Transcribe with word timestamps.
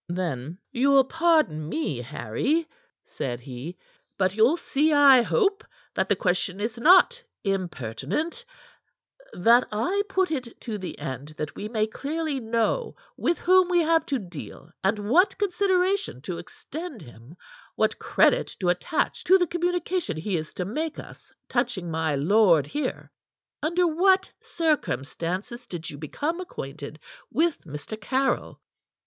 Then: 0.09 0.57
"You'll 0.71 1.03
pardon 1.03 1.69
me, 1.69 1.99
Harry," 2.01 2.67
said 3.05 3.39
he, 3.41 3.77
"but 4.17 4.33
you'll 4.33 4.57
see, 4.57 4.91
I 4.91 5.21
hope, 5.21 5.63
that 5.93 6.09
the 6.09 6.15
question 6.15 6.59
is 6.59 6.79
not 6.79 7.21
impertinent; 7.43 8.43
that 9.33 9.67
I 9.71 10.01
put 10.09 10.31
it 10.31 10.59
to 10.61 10.79
the 10.79 10.97
end 10.97 11.35
that 11.37 11.53
we 11.55 11.69
may 11.69 11.85
clearly 11.85 12.39
know 12.39 12.95
with 13.15 13.37
whom 13.37 13.69
we 13.69 13.83
have 13.83 14.07
to 14.07 14.17
deal 14.17 14.71
and 14.83 14.97
what 15.07 15.37
consideration 15.37 16.19
to 16.23 16.39
extend 16.39 17.03
him, 17.03 17.35
what 17.75 17.99
credit 17.99 18.47
to 18.59 18.69
attach 18.69 19.23
to 19.25 19.37
the 19.37 19.45
communication 19.45 20.17
he 20.17 20.35
is 20.35 20.51
to 20.55 20.65
make 20.65 20.97
us 20.97 21.31
touching 21.47 21.91
my 21.91 22.15
lord 22.15 22.65
here. 22.65 23.11
Under 23.61 23.85
what 23.85 24.31
circumstances 24.41 25.67
did 25.67 25.91
you 25.91 25.99
become 25.99 26.39
acquainted 26.41 26.99
with 27.31 27.61
Mr. 27.65 28.01
Caryll?" 28.01 28.59